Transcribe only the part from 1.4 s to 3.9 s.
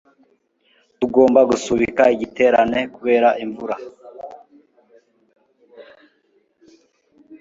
gusubika igiterane kubera imvura